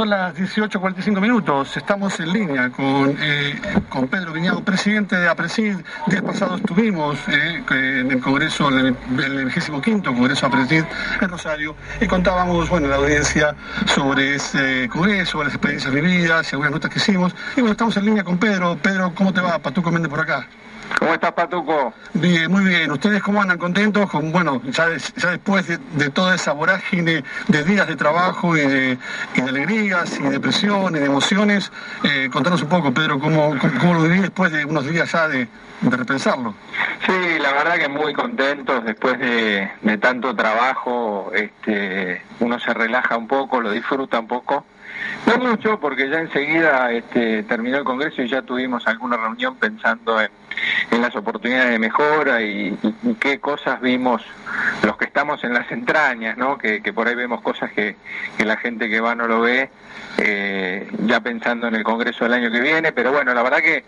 son 0.00 0.08
las 0.08 0.34
18.45 0.34 1.20
minutos. 1.20 1.76
Estamos 1.76 2.18
en 2.20 2.32
línea 2.32 2.70
con, 2.70 3.14
eh, 3.20 3.60
con 3.90 4.08
Pedro 4.08 4.32
Viñado, 4.32 4.64
presidente 4.64 5.14
de 5.14 5.28
APRESID. 5.28 5.76
Días 6.06 6.22
pasados 6.22 6.58
estuvimos 6.62 7.18
eh, 7.28 7.62
en 7.68 8.10
el 8.10 8.18
Congreso, 8.18 8.70
en 8.70 8.86
el, 8.86 8.94
25 9.34 9.82
Congreso 10.02 10.46
APRESID 10.46 10.84
en 11.20 11.28
Rosario, 11.28 11.76
y 12.00 12.06
contábamos, 12.06 12.70
bueno, 12.70 12.88
la 12.88 12.96
audiencia 12.96 13.54
sobre 13.84 14.36
ese 14.36 14.88
Congreso, 14.88 15.44
las 15.44 15.52
experiencias 15.52 15.92
vividas 15.92 16.50
y 16.50 16.54
algunas 16.54 16.72
notas 16.72 16.90
que 16.90 16.98
hicimos. 16.98 17.34
Y 17.54 17.60
bueno, 17.60 17.72
estamos 17.72 17.94
en 17.98 18.06
línea 18.06 18.24
con 18.24 18.38
Pedro. 18.38 18.78
Pedro, 18.80 19.12
¿cómo 19.14 19.34
te 19.34 19.42
va? 19.42 19.58
Patuco 19.58 19.90
Méndez 19.90 20.08
por 20.08 20.20
acá. 20.20 20.48
¿Cómo 20.98 21.14
estás, 21.14 21.32
Patuco? 21.32 21.94
Bien, 22.14 22.50
muy 22.50 22.64
bien. 22.64 22.90
¿Ustedes 22.90 23.22
cómo 23.22 23.40
andan 23.40 23.58
contentos? 23.58 24.10
Con, 24.10 24.32
bueno, 24.32 24.60
ya, 24.70 24.88
después 24.88 25.66
de, 25.66 26.10
toda 26.10 26.34
esa 26.34 26.52
vorágine 26.52 27.24
de 27.48 27.64
días 27.64 27.86
de 27.86 27.96
trabajo 27.96 28.56
y 28.56 28.60
de, 28.60 28.98
alegrías 29.42 30.18
y 30.18 30.24
de 30.24 30.40
presión 30.40 30.94
y 30.96 30.98
de 30.98 31.06
emociones, 31.06 31.70
eh, 32.04 32.28
contanos 32.32 32.62
un 32.62 32.68
poco, 32.68 32.92
Pedro, 32.92 33.18
cómo, 33.18 33.54
cómo, 33.80 33.94
lo 33.94 34.02
viví 34.02 34.20
después 34.20 34.52
de 34.52 34.64
unos 34.64 34.86
días 34.86 35.10
ya 35.10 35.28
de, 35.28 35.48
repensarlo. 35.82 36.54
Sí, 37.06 37.38
la 37.40 37.52
verdad 37.52 37.76
que 37.76 37.88
muy 37.88 38.12
contentos 38.12 38.84
después 38.84 39.18
de, 39.18 39.98
tanto 40.00 40.34
trabajo, 40.36 41.32
este, 41.34 42.22
uno 42.40 42.58
se 42.58 42.74
relaja 42.74 43.16
un 43.16 43.26
poco, 43.26 43.60
lo 43.60 43.70
disfruta 43.70 44.20
un 44.20 44.28
poco 44.28 44.64
no 45.26 45.38
mucho, 45.38 45.78
porque 45.78 46.08
ya 46.08 46.20
enseguida 46.20 46.90
este, 46.92 47.42
terminó 47.44 47.78
el 47.78 47.84
Congreso 47.84 48.22
y 48.22 48.28
ya 48.28 48.42
tuvimos 48.42 48.86
alguna 48.86 49.16
reunión 49.16 49.56
pensando 49.56 50.20
en, 50.20 50.30
las 51.00 51.14
oportunidades 51.16 51.70
de 51.70 51.78
mejora 51.78 52.42
y, 52.42 52.76
qué 53.18 53.38
cosas 53.38 53.80
vimos 53.80 54.22
los 54.82 54.96
que 54.96 55.06
estamos 55.06 55.42
en 55.44 55.54
las 55.54 55.70
entrañas, 55.70 56.36
¿no? 56.36 56.58
que, 56.58 56.80
por 56.92 57.08
ahí 57.08 57.14
vemos 57.14 57.40
cosas 57.40 57.72
que, 57.72 57.96
la 58.38 58.56
gente 58.56 58.88
que 58.88 59.00
va 59.00 59.14
no 59.14 59.26
lo 59.26 59.40
ve, 59.40 59.70
eh, 60.18 60.88
ya 61.06 61.20
pensando 61.20 61.68
en 61.68 61.76
el 61.76 61.84
Congreso 61.84 62.24
del 62.24 62.34
año 62.34 62.50
que 62.50 62.60
viene, 62.60 62.92
pero 62.92 63.12
bueno, 63.12 63.32
la 63.32 63.42
verdad 63.42 63.58
que 63.58 63.84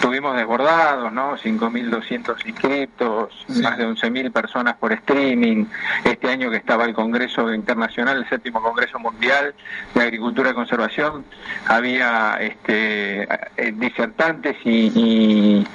Estuvimos 0.00 0.34
desbordados, 0.34 1.12
¿no? 1.12 1.36
5.200 1.36 2.46
inscritos, 2.46 3.44
más 3.62 3.76
de 3.76 3.86
11.000 3.86 4.32
personas 4.32 4.76
por 4.76 4.94
streaming. 4.94 5.66
Este 6.02 6.30
año 6.30 6.50
que 6.50 6.56
estaba 6.56 6.86
el 6.86 6.94
Congreso 6.94 7.52
Internacional, 7.52 8.16
el 8.16 8.26
séptimo 8.26 8.62
Congreso 8.62 8.98
Mundial 8.98 9.54
de 9.94 10.00
Agricultura 10.00 10.50
y 10.50 10.54
Conservación, 10.54 11.26
había 11.66 12.38
este, 12.40 13.24
eh, 13.24 13.74
disertantes 13.74 14.56
y, 14.64 15.66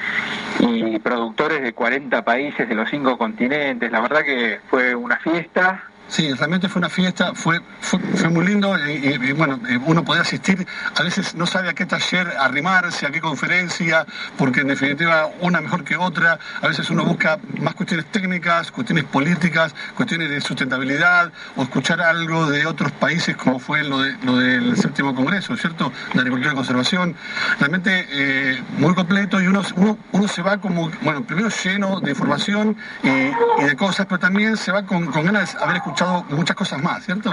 y 0.59 0.99
productores 1.03 1.61
de 1.61 1.73
40 1.73 2.25
países 2.25 2.67
de 2.67 2.73
los 2.73 2.89
cinco 2.89 3.19
continentes. 3.19 3.91
La 3.91 4.01
verdad 4.01 4.23
que 4.23 4.59
fue 4.71 4.95
una 4.95 5.17
fiesta 5.17 5.83
Sí, 6.07 6.31
realmente 6.33 6.69
fue 6.69 6.79
una 6.79 6.89
fiesta, 6.89 7.33
fue, 7.33 7.59
fue, 7.81 8.29
muy 8.29 8.45
lindo 8.45 8.77
y, 8.87 9.31
bueno, 9.33 9.59
eh, 9.67 9.79
uno 9.85 10.05
podía 10.05 10.21
asistir, 10.21 10.65
a 10.95 11.01
veces 11.01 11.33
no 11.33 11.47
sabe 11.47 11.69
a 11.69 11.73
qué 11.73 11.87
taller 11.87 12.31
arrimarse, 12.39 13.07
a 13.07 13.11
qué 13.11 13.19
conferencia, 13.19 14.05
porque 14.37 14.61
en 14.61 14.67
definitiva 14.67 15.29
una 15.41 15.61
mejor 15.61 15.83
que 15.83 15.97
otra, 15.97 16.37
a 16.61 16.67
veces 16.67 16.91
uno 16.91 17.05
busca 17.05 17.39
más 17.59 17.73
cuestiones 17.73 18.05
técnicas, 18.11 18.71
cuestiones 18.71 19.05
políticas, 19.05 19.73
cuestiones 19.95 20.29
de 20.29 20.41
sustentabilidad 20.41 21.31
o 21.55 21.63
escuchar 21.63 21.99
algo 22.01 22.51
de 22.51 22.67
otros 22.67 22.91
países 22.91 23.35
como 23.35 23.57
fue 23.57 23.83
lo, 23.83 23.99
de, 23.99 24.15
lo 24.23 24.37
del 24.37 24.77
séptimo 24.77 25.15
congreso, 25.15 25.57
¿cierto? 25.57 25.91
De 26.13 26.19
agricultura 26.19 26.53
y 26.53 26.55
conservación, 26.55 27.15
realmente 27.59 28.05
eh, 28.11 28.63
muy 28.77 28.93
completo 28.93 29.41
y 29.41 29.47
uno, 29.47 29.63
uno, 30.11 30.27
se 30.27 30.43
va 30.43 30.59
como, 30.59 30.91
bueno, 31.01 31.23
primero 31.23 31.49
lleno 31.63 31.99
de 31.99 32.11
información 32.11 32.77
y, 33.03 33.63
de 33.63 33.75
cosas, 33.75 34.05
pero 34.05 34.19
también 34.19 34.55
se 34.55 34.71
va 34.71 34.85
con, 34.85 35.07
con 35.07 35.25
ganas 35.25 35.53
de 35.53 35.63
haber 35.63 35.77
escuchado 35.77 35.94
muchas 36.29 36.55
cosas 36.55 36.81
más, 36.81 37.05
¿cierto? 37.05 37.31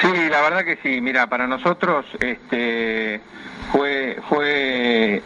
Sí, 0.00 0.28
la 0.28 0.40
verdad 0.40 0.64
que 0.64 0.78
sí. 0.82 1.00
Mira, 1.00 1.28
para 1.28 1.46
nosotros 1.46 2.04
este, 2.20 3.20
fue, 3.70 4.18
fue 4.28 5.22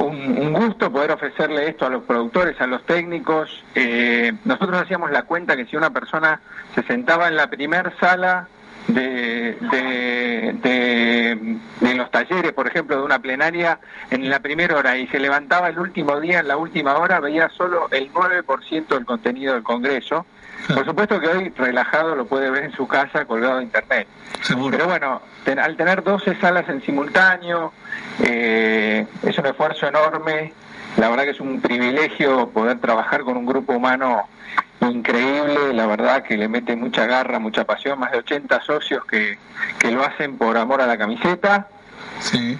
un, 0.00 0.52
gusto 0.52 0.90
poder 0.90 1.12
ofrecerle 1.12 1.68
esto 1.68 1.86
a 1.86 1.90
los 1.90 2.04
productores, 2.04 2.60
a 2.60 2.66
los 2.66 2.84
técnicos. 2.84 3.64
Eh, 3.74 4.32
nosotros 4.44 4.82
hacíamos 4.82 5.10
la 5.10 5.22
cuenta 5.22 5.56
que 5.56 5.66
si 5.66 5.76
una 5.76 5.90
persona 5.90 6.40
se 6.74 6.82
sentaba 6.82 7.28
en 7.28 7.36
la 7.36 7.48
primer 7.48 7.92
sala 8.00 8.48
de, 8.88 9.56
de, 9.70 11.38
de, 11.80 11.94
los 11.94 12.10
talleres, 12.10 12.52
por 12.52 12.66
ejemplo, 12.66 12.96
de 12.96 13.02
una 13.02 13.18
plenaria 13.18 13.78
en 14.10 14.30
la 14.30 14.40
primera 14.40 14.76
hora 14.76 14.96
y 14.96 15.06
se 15.08 15.18
levantaba 15.18 15.68
el 15.68 15.78
último 15.78 16.18
día, 16.20 16.40
en 16.40 16.48
la 16.48 16.56
última 16.56 16.96
hora, 16.96 17.20
veía 17.20 17.48
solo 17.50 17.88
el 17.90 18.12
9% 18.12 18.86
del 18.86 19.04
contenido 19.04 19.54
del 19.54 19.62
Congreso. 19.62 20.24
Por 20.66 20.84
supuesto 20.84 21.20
que 21.20 21.28
hoy 21.28 21.52
relajado 21.56 22.14
lo 22.14 22.26
puede 22.26 22.50
ver 22.50 22.64
en 22.64 22.72
su 22.72 22.86
casa 22.86 23.24
colgado 23.24 23.58
de 23.58 23.64
internet. 23.64 24.06
Pero 24.70 24.86
bueno, 24.86 25.22
al 25.46 25.76
tener 25.76 26.02
12 26.02 26.36
salas 26.40 26.68
en 26.68 26.82
simultáneo, 26.82 27.72
eh, 28.22 29.06
es 29.22 29.38
un 29.38 29.46
esfuerzo 29.46 29.86
enorme. 29.86 30.52
La 30.96 31.08
verdad 31.08 31.24
que 31.24 31.30
es 31.30 31.40
un 31.40 31.60
privilegio 31.60 32.50
poder 32.50 32.78
trabajar 32.80 33.22
con 33.22 33.36
un 33.36 33.46
grupo 33.46 33.72
humano 33.72 34.28
increíble, 34.80 35.72
la 35.72 35.86
verdad 35.86 36.22
que 36.22 36.36
le 36.36 36.48
mete 36.48 36.76
mucha 36.76 37.06
garra, 37.06 37.38
mucha 37.38 37.64
pasión, 37.64 37.98
más 37.98 38.12
de 38.12 38.18
80 38.18 38.60
socios 38.62 39.04
que, 39.04 39.38
que 39.78 39.90
lo 39.90 40.04
hacen 40.04 40.38
por 40.38 40.56
amor 40.56 40.80
a 40.80 40.86
la 40.86 40.96
camiseta 40.96 41.68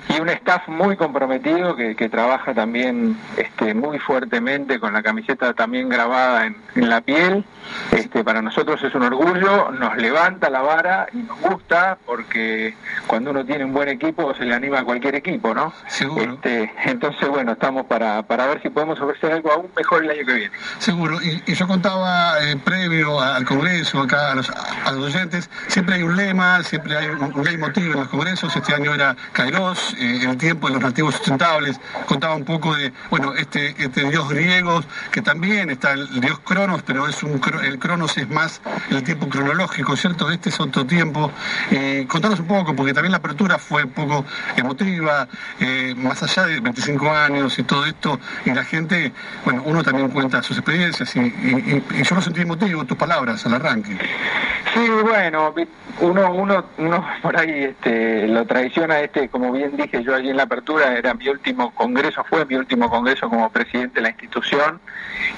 y 0.08 0.20
un 0.20 0.28
staff 0.28 0.69
muy 0.69 0.96
comprometido 0.96 1.76
que, 1.76 2.08
trabaja 2.08 2.54
también 2.54 3.16
este, 3.36 3.74
muy 3.74 3.98
fuertemente 3.98 4.80
con 4.80 4.94
la 4.94 5.02
camiseta 5.02 5.52
también 5.52 5.88
grabada 5.88 6.46
en, 6.46 6.88
la 6.88 7.00
piel. 7.00 7.44
Este, 7.91 8.24
para 8.24 8.41
nosotros 8.41 8.82
es 8.82 8.94
un 8.94 9.02
orgullo, 9.02 9.70
nos 9.72 9.96
levanta 9.98 10.48
la 10.48 10.62
vara 10.62 11.06
y 11.12 11.19
nos 11.19 11.38
gusta 11.41 11.98
porque 12.06 12.74
cuando 13.06 13.30
uno 13.30 13.44
tiene 13.44 13.64
un 13.64 13.74
buen 13.74 13.88
equipo 13.88 14.32
se 14.34 14.44
le 14.44 14.54
anima 14.54 14.80
a 14.80 14.84
cualquier 14.84 15.16
equipo, 15.16 15.52
¿no? 15.54 15.72
Seguro. 15.88 16.34
Este, 16.34 16.72
entonces, 16.84 17.28
bueno, 17.28 17.52
estamos 17.52 17.84
para, 17.86 18.22
para 18.22 18.46
ver 18.46 18.62
si 18.62 18.70
podemos 18.70 18.98
ofrecer 19.00 19.32
algo 19.32 19.52
aún 19.52 19.70
mejor 19.76 20.04
el 20.04 20.10
año 20.10 20.25
que 20.25 20.32
viene. 20.32 20.52
Seguro. 20.78 21.19
Y, 21.22 21.42
yo 21.52 21.66
contaba 21.66 22.34
eh, 22.40 22.56
previo 22.64 23.20
al 23.20 23.44
Congreso, 23.44 24.00
acá 24.00 24.32
a 24.32 24.34
los, 24.36 24.50
a 24.50 24.92
los 24.92 25.14
oyentes, 25.14 25.50
siempre 25.66 25.96
hay 25.96 26.02
un 26.04 26.16
lema, 26.16 26.62
siempre 26.62 26.96
hay 26.96 27.08
un, 27.08 27.20
un 27.34 27.60
motivo 27.60 27.92
en 27.92 28.00
los 28.00 28.08
congresos. 28.08 28.54
Este 28.54 28.75
año 28.75 28.94
era 28.94 29.16
eh, 29.48 30.20
el 30.22 30.36
tiempo 30.36 30.69
de 30.69 30.75
los 30.75 30.82
nativos 30.82 31.14
sustentables, 31.14 31.81
contaba 32.06 32.34
un 32.34 32.44
poco 32.44 32.75
de, 32.75 32.92
bueno, 33.10 33.34
este, 33.34 33.75
este 33.78 34.09
dios 34.10 34.28
griego, 34.28 34.82
que 35.10 35.22
también 35.22 35.70
está 35.70 35.92
el 35.92 36.20
dios 36.20 36.38
Cronos, 36.41 36.82
pero 36.84 37.09
es 37.09 37.22
un 37.22 37.41
el 37.62 37.78
Cronos 37.78 38.19
es 38.19 38.28
más 38.28 38.60
el 38.91 39.03
tiempo 39.03 39.28
cronológico, 39.28 39.97
¿cierto? 39.97 40.31
Este 40.31 40.50
es 40.50 40.60
otro 40.60 40.84
tiempo. 40.87 41.31
Eh, 41.70 42.06
contanos 42.08 42.41
un 42.41 42.47
poco, 42.47 42.75
porque 42.75 42.92
también 42.92 43.12
la 43.12 43.19
apertura 43.19 43.58
fue 43.58 43.84
un 43.84 43.92
poco 43.92 44.25
emotiva, 44.56 45.28
eh, 45.60 45.94
más 45.97 46.22
allá 46.22 46.47
de 46.47 46.60
25 46.60 47.10
años 47.10 47.58
y 47.58 47.62
todo 47.62 47.87
esto, 47.87 48.20
y 48.44 48.53
la 48.53 48.64
gente, 48.64 49.12
bueno, 49.44 49.62
uno 49.64 49.82
también 49.82 50.08
cuenta 50.10 50.42
sus 50.42 50.58
experiencias, 50.58 51.14
y, 51.16 51.82
yo 52.03 52.14
lo 52.14 52.22
sentí 52.22 52.42
emotivo, 52.42 52.84
tus 52.84 52.97
palabras 52.97 53.44
al 53.47 53.54
arranque. 53.54 53.97
Sí, 54.75 54.89
bueno, 55.03 55.55
uno, 56.01 56.33
uno, 56.33 56.65
uno 56.79 57.06
por 57.23 57.39
ahí 57.39 57.65
este, 57.65 58.27
lo 58.29 58.47
traiciona 58.47 59.01
este 59.01 59.29
como 59.29 59.53
bien 59.53 59.77
dije 59.77 60.03
yo 60.03 60.15
allí 60.15 60.31
en 60.31 60.37
la 60.37 60.45
apertura, 60.45 60.97
era 60.97 61.15
mi 61.15 61.29
último 61.29 61.73
congreso, 61.75 62.25
fue 62.25 62.45
mi 62.45 62.56
último 62.56 62.91
congreso 62.91 63.29
como 63.29 63.51
presidente 63.51 63.97
de 63.97 64.03
la 64.03 64.11
institución 64.11 64.81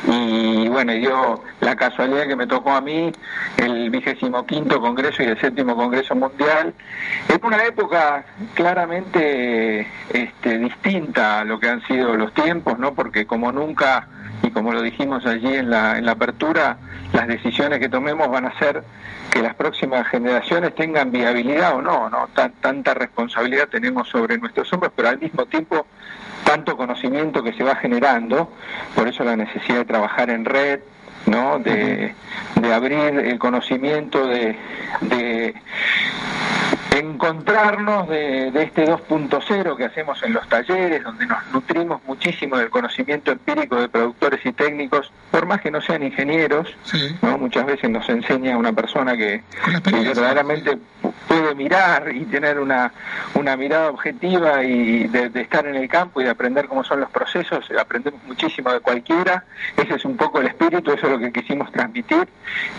y 0.06 0.68
bueno, 0.68 0.92
dio 0.92 1.42
la 1.60 1.76
casualidad 1.76 2.26
que 2.26 2.36
me 2.36 2.46
tocó 2.46 2.72
a 2.72 2.80
mí 2.80 3.12
el 3.56 3.90
vigésimo 3.90 4.46
quinto 4.46 4.80
congreso 4.80 5.22
y 5.22 5.26
el 5.26 5.40
séptimo 5.40 5.76
congreso 5.76 6.14
mundial. 6.14 6.74
Es 7.28 7.38
una 7.42 7.64
época 7.64 8.24
claramente 8.54 9.86
este, 10.12 10.58
distinta 10.58 11.40
a 11.40 11.44
lo 11.44 11.58
que 11.60 11.68
han 11.68 11.82
sido 11.86 12.16
los 12.16 12.32
tiempos, 12.34 12.78
¿no? 12.78 12.94
Porque 12.94 13.26
como 13.26 13.52
nunca 13.52 14.08
y 14.42 14.50
como 14.50 14.72
lo 14.72 14.82
dijimos 14.82 15.26
allí 15.26 15.54
en 15.54 15.70
la, 15.70 15.98
en 15.98 16.06
la 16.06 16.12
apertura, 16.12 16.78
las 17.12 17.26
decisiones 17.26 17.78
que 17.78 17.88
tomemos 17.88 18.28
van 18.30 18.46
a 18.46 18.58
ser 18.58 18.82
que 19.30 19.42
las 19.42 19.54
próximas 19.54 20.06
generaciones 20.08 20.74
tengan 20.74 21.12
viabilidad 21.12 21.76
o 21.76 21.82
no, 21.82 22.10
¿no? 22.10 22.28
tanta 22.60 22.94
responsabilidad 22.94 23.68
tenemos 23.68 24.08
sobre 24.08 24.38
nuestros 24.38 24.72
hombros, 24.72 24.92
pero 24.96 25.08
al 25.08 25.18
mismo 25.18 25.46
tiempo 25.46 25.86
tanto 26.44 26.76
conocimiento 26.76 27.42
que 27.42 27.52
se 27.52 27.62
va 27.62 27.76
generando, 27.76 28.52
por 28.94 29.06
eso 29.06 29.22
la 29.24 29.36
necesidad 29.36 29.78
de 29.78 29.84
trabajar 29.84 30.30
en 30.30 30.44
red, 30.44 30.80
¿no? 31.26 31.58
De, 31.58 32.14
abrir 32.74 32.98
el 32.98 33.38
conocimiento, 33.38 34.26
de, 34.26 34.56
encontrarnos 37.00 38.08
de, 38.08 38.48
este 38.62 38.86
2.0 38.86 39.76
que 39.76 39.84
hacemos 39.84 40.22
en 40.22 40.32
los 40.32 40.48
talleres, 40.48 41.02
donde 41.02 41.26
nos 41.26 41.38
nutrimos 41.52 42.00
muchísimo 42.06 42.56
del 42.56 42.70
conocimiento 42.70 43.32
empírico 43.32 43.76
de 43.76 43.88
productores 43.88 44.44
y 44.44 44.52
técnicos, 44.52 45.10
por 45.30 45.46
más 45.46 45.60
que 45.60 45.70
no 45.70 45.80
sean 45.80 46.02
ingenieros, 46.02 46.68
muchas 47.38 47.66
veces 47.66 47.90
nos 47.90 48.08
enseña 48.08 48.56
una 48.56 48.72
persona 48.72 49.16
que, 49.16 49.42
verdaderamente 49.90 50.78
puede 51.28 51.54
mirar 51.54 52.14
y 52.14 52.24
tener 52.26 52.58
una, 52.58 52.92
una 53.34 53.56
mirada 53.56 53.90
objetiva 53.90 54.62
y 54.64 55.08
de, 55.08 55.30
estar 55.40 55.66
en 55.66 55.76
el 55.76 55.88
campo 55.88 56.20
y 56.20 56.24
de 56.24 56.30
aprender 56.30 56.66
cómo 56.66 56.84
son 56.84 57.00
los 57.00 57.10
procesos, 57.10 57.64
aprendemos 57.78 58.22
muchísimo 58.24 58.72
de 58.72 58.80
cualquiera, 58.80 59.44
ese 59.76 59.94
es 59.94 60.04
un 60.04 60.16
poco 60.16 60.40
el 60.40 60.48
espíritu, 60.48 60.92
eso 60.92 61.06
es 61.06 61.12
lo 61.12 61.18
que 61.18 61.32
quisimos 61.32 61.70
transmitir. 61.72 62.28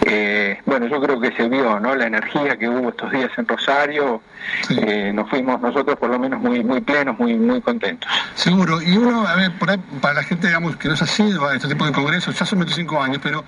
Eh, 0.05 0.59
bueno, 0.65 0.87
yo 0.87 1.01
creo 1.01 1.19
que 1.19 1.31
se 1.33 1.47
vio, 1.47 1.79
¿no? 1.79 1.95
La 1.95 2.07
energía 2.07 2.57
que 2.57 2.67
hubo 2.67 2.89
estos 2.89 3.11
días 3.11 3.31
en 3.37 3.47
Rosario, 3.47 4.21
eh, 4.69 5.11
nos 5.13 5.29
fuimos 5.29 5.61
nosotros 5.61 5.97
por 5.97 6.09
lo 6.09 6.19
menos 6.19 6.39
muy 6.39 6.63
muy 6.63 6.81
plenos, 6.81 7.17
muy 7.19 7.35
muy 7.35 7.61
contentos. 7.61 8.09
Seguro, 8.35 8.81
y 8.81 8.97
uno, 8.97 9.27
a 9.27 9.35
ver, 9.35 9.51
para 9.59 10.13
la 10.13 10.23
gente, 10.23 10.47
digamos, 10.47 10.75
que 10.77 10.87
no 10.87 10.93
ha 10.93 10.97
sido 10.97 11.47
a 11.47 11.55
este 11.55 11.67
tipo 11.67 11.85
de 11.85 11.91
congresos, 11.91 12.37
ya 12.37 12.45
son 12.45 12.59
25 12.59 13.01
años, 13.01 13.19
pero 13.21 13.43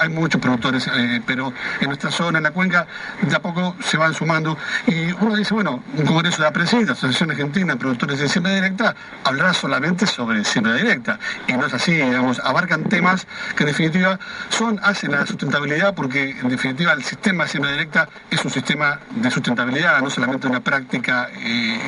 hay, 0.00 0.08
muchos 0.08 0.40
productores, 0.40 0.86
eh, 0.88 1.20
pero 1.26 1.52
en 1.80 1.86
nuestra 1.88 2.10
zona, 2.10 2.38
en 2.38 2.44
la 2.44 2.50
cuenca, 2.50 2.86
de 3.22 3.34
a 3.34 3.40
poco 3.40 3.76
se 3.80 3.96
van 3.96 4.14
sumando, 4.14 4.25
y 4.86 5.12
uno 5.20 5.36
dice, 5.36 5.54
bueno, 5.54 5.82
un 5.96 6.04
congreso 6.04 6.42
de 6.42 6.48
APRESID, 6.48 6.90
Asociación 6.90 7.30
Argentina 7.30 7.74
de 7.74 7.78
Productores 7.78 8.18
de 8.18 8.28
Siembra 8.28 8.54
Directa, 8.54 8.94
hablará 9.24 9.52
solamente 9.54 10.06
sobre 10.06 10.44
siembra 10.44 10.74
directa, 10.74 11.18
y 11.46 11.52
no 11.52 11.66
es 11.66 11.74
así, 11.74 11.92
digamos, 11.92 12.40
abarcan 12.40 12.84
temas 12.84 13.26
que 13.56 13.62
en 13.62 13.68
definitiva 13.68 14.18
son, 14.48 14.80
hacen 14.82 15.12
la 15.12 15.26
sustentabilidad, 15.26 15.94
porque 15.94 16.30
en 16.30 16.48
definitiva 16.48 16.92
el 16.92 17.04
sistema 17.04 17.44
de 17.44 17.50
siembra 17.50 17.72
directa 17.72 18.08
es 18.30 18.44
un 18.44 18.50
sistema 18.50 19.00
de 19.10 19.30
sustentabilidad, 19.30 20.00
no 20.00 20.10
solamente 20.10 20.46
una 20.46 20.60
práctica 20.60 21.28
eh, 21.32 21.78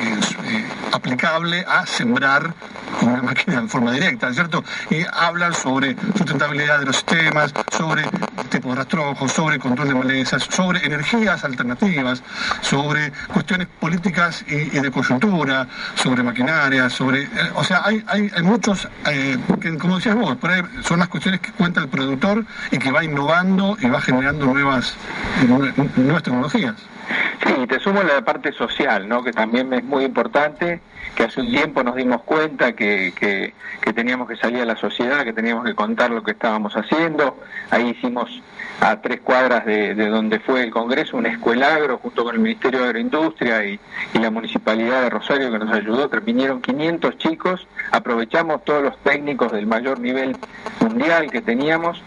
eh, 0.45 0.65
aplicable 0.91 1.65
a 1.67 1.85
sembrar 1.85 2.53
una 3.01 3.21
máquina 3.21 3.59
en 3.59 3.69
forma 3.69 3.91
directa, 3.91 4.33
¿cierto? 4.33 4.63
Y 4.89 5.05
hablan 5.13 5.53
sobre 5.53 5.95
sustentabilidad 6.17 6.79
de 6.79 6.85
los 6.85 6.95
sistemas, 6.95 7.53
sobre 7.71 8.03
tipo 8.49 8.69
de 8.69 8.75
rastrojos, 8.75 9.31
sobre 9.31 9.59
control 9.59 9.89
de 9.89 9.95
malezas, 9.95 10.43
sobre 10.43 10.85
energías 10.85 11.43
alternativas, 11.43 12.23
sobre 12.61 13.11
cuestiones 13.33 13.67
políticas 13.79 14.43
y, 14.47 14.69
de 14.69 14.91
coyuntura, 14.91 15.67
sobre 15.95 16.23
maquinaria, 16.23 16.89
sobre... 16.89 17.23
Eh, 17.23 17.29
o 17.55 17.63
sea, 17.63 17.81
hay, 17.85 18.03
hay, 18.07 18.43
muchos, 18.43 18.87
que, 19.03 19.77
como 19.77 19.97
decías 19.97 20.15
vos, 20.15 20.37
son 20.83 20.99
las 20.99 21.07
cuestiones 21.07 21.41
que 21.41 21.51
cuenta 21.51 21.81
el 21.81 21.89
productor 21.89 22.45
y 22.71 22.77
que 22.77 22.91
va 22.91 23.03
innovando 23.03 23.77
y 23.79 23.87
va 23.87 24.01
generando 24.01 24.45
nuevas, 24.45 24.95
nuevas 25.95 26.23
tecnologías. 26.23 26.75
Sí, 27.45 27.67
te 27.67 27.79
sumo 27.79 28.03
la 28.03 28.21
parte 28.21 28.51
social, 28.51 29.07
¿no? 29.07 29.23
que 29.23 29.31
también 29.31 29.71
es 29.73 29.83
muy 29.83 30.03
importante, 30.03 30.81
que 31.15 31.23
hace 31.23 31.39
un 31.39 31.49
tiempo 31.49 31.83
nos 31.83 31.95
dimos 31.95 32.21
cuenta 32.23 32.73
que, 32.73 33.13
que, 33.17 33.53
teníamos 33.93 34.29
que 34.29 34.35
salir 34.35 34.61
a 34.61 34.65
la 34.65 34.75
sociedad, 34.75 35.23
que 35.23 35.33
teníamos 35.33 35.65
que 35.65 35.73
contar 35.73 36.11
lo 36.11 36.23
que 36.23 36.31
estábamos 36.31 36.73
haciendo. 36.75 37.37
Ahí 37.71 37.89
hicimos 37.89 38.29
a 38.81 39.01
tres 39.01 39.21
cuadras 39.21 39.65
de, 39.65 39.93
donde 39.95 40.39
fue 40.39 40.63
el 40.63 40.71
Congreso 40.71 41.17
un 41.17 41.25
escuelagro 41.25 41.97
junto 41.97 42.23
con 42.23 42.35
el 42.35 42.41
Ministerio 42.41 42.79
de 42.81 42.85
Agroindustria 42.85 43.65
y, 43.65 43.79
y 44.13 44.19
la 44.19 44.31
Municipalidad 44.31 45.01
de 45.01 45.09
Rosario 45.09 45.51
que 45.51 45.59
nos 45.59 45.73
ayudó. 45.73 46.09
Vinieron 46.21 46.61
500 46.61 47.17
chicos, 47.17 47.67
aprovechamos 47.91 48.63
todos 48.63 48.83
los 48.83 48.97
técnicos 48.99 49.51
del 49.51 49.65
mayor 49.65 49.99
nivel 49.99 50.37
mundial 50.81 51.31
que 51.31 51.41
teníamos 51.41 52.01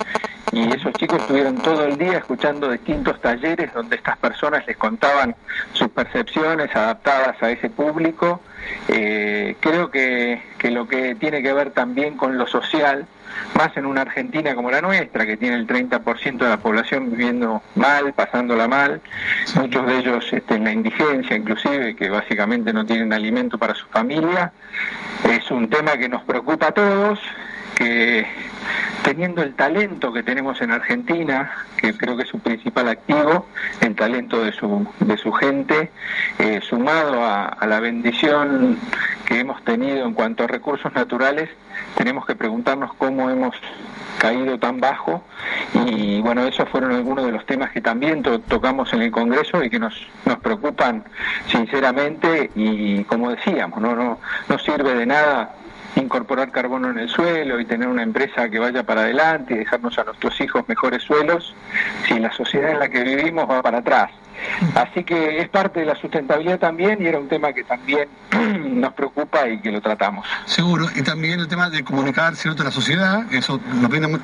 y 0.51 0.73
esos 0.73 0.93
chicos 0.95 1.21
estuvieron 1.21 1.57
todo 1.63 1.85
el 1.85 1.97
día 1.97 2.19
escuchando 2.19 2.71
distintos 2.71 3.21
talleres 3.21 3.73
donde 3.73 3.97
estas 3.97 4.19
personas 4.19 4.67
les 4.67 4.77
contaban 4.77 5.35
sus 5.73 5.89
percepciones 5.89 6.75
adaptadas 6.75 7.41
a 7.43 7.51
ese 7.51 7.71
público. 7.71 8.41
Eh, 8.89 9.57
creo 9.61 9.91
que, 9.91 10.43
que 10.59 10.71
lo 10.71 10.89
que 10.89 11.15
tiene 11.15 11.43
que 11.43 11.53
ver 11.53 11.71
también 11.71 12.17
con 12.17 12.37
lo 12.37 12.47
social, 12.47 13.07
más 13.57 13.77
en 13.77 13.87
una 13.87 14.03
Argentina 14.03 14.55
como 14.55 14.71
la 14.71 14.81
nuestra, 14.81 15.25
que 15.27 15.37
tiene 15.37 15.57
el 15.57 15.67
30% 15.67 16.39
de 16.39 16.49
la 16.49 16.59
población 16.59 17.11
viviendo 17.11 17.63
mal, 17.75 18.13
pasándola 18.13 18.69
mal, 18.69 19.01
muchos 19.55 19.87
de 19.87 19.99
ellos 19.99 20.33
este, 20.33 20.57
en 20.57 20.65
la 20.65 20.73
indigencia 20.73 21.37
inclusive, 21.37 21.97
que 21.97 22.11
básicamente 22.11 22.73
no 22.73 22.85
tienen 22.85 23.13
alimento 23.13 23.59
para 23.59 23.75
su 23.75 23.87
familia, 23.87 24.53
es 25.31 25.51
un 25.51 25.69
tema 25.69 25.97
que 25.97 26.09
nos 26.09 26.23
preocupa 26.25 26.69
a 26.69 26.73
todos, 26.73 27.19
que 27.75 28.27
teniendo 29.03 29.43
el 29.43 29.55
talento 29.55 30.13
que 30.13 30.23
tenemos 30.23 30.61
en 30.61 30.71
Argentina, 30.71 31.53
que 31.77 31.97
creo 31.97 32.17
que 32.17 32.23
es 32.23 32.29
su 32.29 32.39
principal 32.39 32.89
activo, 32.89 33.47
el 33.81 33.95
talento 33.95 34.43
de 34.45 34.53
su, 34.53 34.87
de 35.01 35.17
su 35.17 35.33
gente, 35.33 35.91
eh, 36.39 36.61
sumado 36.63 37.25
a, 37.25 37.57
la 37.67 37.81
bendición 37.81 38.79
que 39.27 39.41
hemos 39.41 39.63
tenido 39.65 40.07
en 40.07 40.15
cuanto 40.15 40.45
a 40.45 40.47
recursos 40.47 40.93
naturales, 40.95 41.51
tenemos 41.97 42.27
que 42.27 42.35
preguntarnos 42.35 42.93
cómo 42.95 43.31
hemos 43.31 43.55
caído 44.19 44.59
tan 44.59 44.79
bajo. 44.79 45.25
Y 45.75 46.21
bueno, 46.21 46.47
esos 46.47 46.69
fueron 46.69 46.93
algunos 46.93 47.27
de 47.27 47.33
los 47.33 47.45
temas 47.47 47.71
que 47.71 47.81
también 47.81 48.23
tocamos 48.23 48.93
en 48.93 49.03
el 49.03 49.11
Congreso 49.11 49.63
y 49.65 49.71
que 49.71 49.79
nos, 49.79 49.95
nos 50.25 50.39
preocupan 50.39 51.05
sinceramente 51.49 52.51
y 52.55 53.05
como 53.05 53.31
decíamos, 53.31 53.81
no, 53.81 53.97
no, 53.97 54.19
no 54.49 54.59
sirve 54.59 54.95
de 54.95 55.07
nada 55.07 55.55
incorporar 55.97 56.51
carbono 56.51 56.91
en 56.91 56.99
el 56.99 57.09
suelo 57.09 57.61
y 57.61 57.65
tener 57.65 57.89
una 57.89 58.03
empresa 58.03 58.49
que 58.49 58.59
vaya 58.59 58.83
para 58.83 59.03
adelante 59.03 59.55
y 59.55 59.59
dejarnos 59.59 59.99
a 59.99 60.05
nuestros 60.05 60.41
hijos 60.41 60.69
mejores 60.69 61.03
suelos 61.03 61.55
si 62.07 62.19
la 62.19 62.33
sociedad 62.33 62.71
en 62.71 62.79
la 62.79 62.89
que 62.89 63.03
vivimos 63.03 63.49
va 63.49 63.63
para 63.63 63.79
atrás. 63.79 64.11
Así 64.75 65.05
que 65.05 65.39
es 65.39 65.49
parte 65.49 65.81
de 65.81 65.87
la 65.87 65.95
sustentabilidad 65.97 66.59
también 66.59 67.03
y 67.03 67.07
era 67.07 67.19
un 67.19 67.29
tema 67.29 67.53
que 67.53 67.65
también 67.65 68.09
nos 68.81 68.93
preocupa 68.95 69.49
y 69.49 69.61
que 69.61 69.71
lo 69.71 69.81
tratamos. 69.81 70.27
Seguro, 70.47 70.89
y 70.95 71.03
también 71.03 71.41
el 71.41 71.49
tema 71.49 71.71
de 71.71 71.85
comunicar 71.85 72.37
cierto 72.37 72.63
a 72.63 72.67
la 72.67 72.71
sociedad, 72.71 73.33
eso 73.33 73.61
lo 73.81 73.89
viene, 73.89 74.19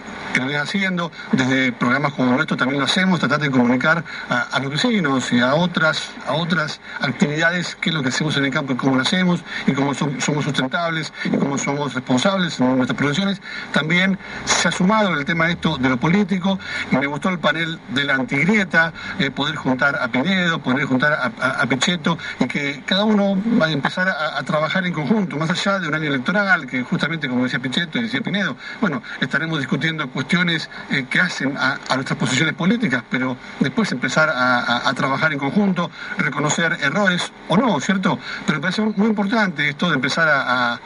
haciendo, 0.58 1.10
desde 1.32 1.72
programas 1.72 2.12
como 2.12 2.40
esto 2.40 2.56
también 2.56 2.81
lo 2.81 2.87
hacemos, 2.87 3.20
tratar 3.20 3.40
de 3.40 3.50
comunicar 3.50 4.05
a, 4.28 4.58
los 4.60 4.70
vecinos 4.70 5.32
y 5.32 5.40
a 5.40 5.55
otras, 5.55 6.12
a 6.26 6.34
otras 6.34 6.81
actividades, 7.00 7.76
qué 7.76 7.90
es 7.90 7.94
lo 7.94 8.02
que 8.02 8.08
hacemos 8.08 8.37
en 8.37 8.44
el 8.44 8.50
campo 8.50 8.72
y 8.72 8.76
cómo 8.76 8.96
lo 8.96 9.02
hacemos, 9.02 9.43
y 9.66 9.72
cómo 9.72 9.94
somos 9.94 10.44
sustentables 10.44 11.12
y 11.25 11.37
cómo 11.37 11.58
somos 11.58 11.94
responsables 11.94 12.60
en 12.60 12.76
nuestras 12.76 12.96
producciones. 12.96 13.40
También 13.72 14.19
se 14.44 14.69
ha 14.69 14.72
sumado 14.72 15.14
el 15.14 15.25
tema 15.25 15.46
de 15.46 15.52
esto 15.52 15.78
de 15.78 15.88
lo 15.88 15.96
político 15.96 16.58
y 16.90 16.96
me 16.96 17.06
gustó 17.06 17.28
el 17.28 17.38
panel 17.38 17.78
de 17.90 18.05
la 18.05 18.14
antigrieta, 18.14 18.93
eh, 19.19 19.31
poder 19.31 19.56
juntar 19.56 19.96
a 20.00 20.08
Pinedo, 20.08 20.58
poder 20.60 20.84
juntar 20.84 21.12
a, 21.12 21.62
a, 21.62 21.66
Pichetto 21.66 22.18
y 22.40 22.46
que 22.46 22.82
cada 22.86 23.04
uno 23.04 23.36
va 23.60 23.66
a 23.66 23.70
empezar 23.70 24.08
a, 24.08 24.42
trabajar 24.42 24.86
en 24.86 24.92
conjunto, 24.92 25.36
más 25.36 25.50
allá 25.50 25.78
de 25.78 25.88
un 25.88 25.94
año 25.94 26.08
electoral, 26.08 26.66
que 26.66 26.82
justamente 26.82 27.28
como 27.28 27.44
decía 27.44 27.58
Pichetto 27.58 27.98
y 27.98 28.02
decía 28.02 28.20
Pinedo, 28.20 28.56
bueno, 28.80 29.02
estaremos 29.20 29.58
discutiendo 29.58 30.08
cuestiones 30.10 30.70
eh, 30.90 31.06
que 31.10 31.20
hacen 31.20 31.56
a, 31.56 31.78
nuestras 31.94 32.18
posiciones 32.18 32.54
políticas, 32.54 33.02
pero 33.10 33.36
después 33.60 33.90
empezar 33.92 34.30
a, 34.30 34.92
trabajar 34.94 35.32
en 35.32 35.38
conjunto, 35.38 35.90
reconocer 36.16 36.76
errores 36.82 37.32
o 37.48 37.56
no, 37.56 37.78
¿cierto? 37.80 38.18
Pero 38.46 38.58
me 38.58 38.62
parece 38.62 38.82
muy 38.82 39.08
importante 39.08 39.68
esto 39.68 39.88
de 39.88 39.94
empezar 39.94 40.28
a, 40.28 40.80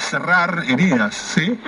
cerrar 0.00 0.64
heridas, 0.68 1.14
¿sí? 1.14 1.58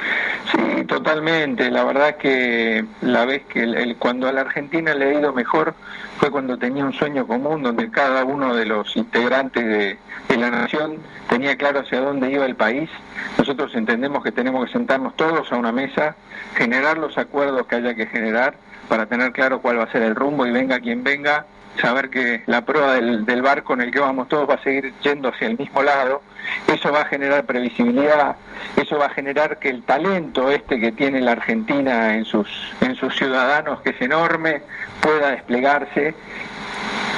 Sí, 0.53 0.85
totalmente. 0.85 1.71
La 1.71 1.85
verdad 1.85 2.17
que 2.17 2.85
la 3.01 3.25
vez 3.25 3.43
que 3.49 3.97
cuando 3.99 4.29
a 4.29 4.33
la 4.33 4.43
Argentina 4.43 4.95
le 4.95 5.05
ha 5.07 5.21
ido 5.21 5.33
mejor 5.33 5.75
fue 6.19 6.31
cuando 6.31 6.59
tenía 6.59 6.85
un 6.85 6.93
sueño 6.93 7.27
común 7.27 7.63
donde 7.63 7.91
cada 7.91 8.25
uno 8.25 8.55
de 8.55 8.67
los 8.67 8.97
integrantes 8.97 9.65
de, 9.65 9.99
la 10.37 10.51
nación 10.51 10.99
tenía 11.29 11.57
claro 11.57 11.81
hacia 11.81 12.01
dónde 12.01 12.31
iba 12.31 12.45
el 12.45 12.57
país. 12.57 12.91
Nosotros 13.39 13.75
entendemos 13.75 14.23
que 14.23 14.33
tenemos 14.33 14.67
que 14.67 14.73
sentarnos 14.73 15.15
todos 15.17 15.51
a 15.53 15.57
una 15.57 15.73
mesa, 15.73 16.17
generar 16.57 16.99
los 16.99 17.17
acuerdos 17.17 17.67
que 17.67 17.77
haya 17.77 17.95
que 17.95 18.07
generar 18.07 18.55
para 18.89 19.07
tener 19.07 19.33
claro 19.33 19.61
cuál 19.61 19.79
va 19.79 19.85
a 19.85 19.93
ser 19.93 20.03
el 20.03 20.15
rumbo 20.15 20.45
y 20.47 20.51
venga 20.51 20.81
quien 20.81 21.05
venga, 21.05 21.47
saber 21.81 22.11
que 22.11 22.43
la 22.47 22.65
prueba 22.65 22.95
del, 22.95 23.25
del 23.25 23.43
barco 23.43 23.75
en 23.75 23.83
el 23.83 23.91
que 23.91 24.01
vamos 24.01 24.29
todos 24.29 24.49
va 24.49 24.55
a 24.55 24.63
seguir 24.63 24.93
yendo 25.03 25.29
hacia 25.29 25.47
el 25.47 25.57
mismo 25.57 25.83
lado 25.83 26.23
eso 26.67 26.93
va 26.93 27.03
a 27.03 27.05
generar 27.07 27.45
previsibilidad, 27.45 28.37
eso 28.77 28.99
va 28.99 29.07
a 29.07 29.11
generar 29.11 29.59
que 29.59 29.69
el 29.69 29.83
talento 29.83 30.51
este 30.51 30.81
que 30.81 30.93
tiene 30.93 31.21
la 31.21 31.33
Argentina 31.33 32.15
en 32.15 32.25
sus, 32.25 32.49
en 32.81 32.95
sus 32.97 33.15
ciudadanos, 33.17 33.81
que 33.83 33.91
es 33.91 34.01
enorme, 34.01 34.63
pueda 35.01 35.31
desplegarse 35.31 36.15